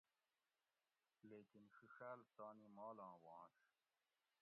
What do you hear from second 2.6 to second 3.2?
مالاں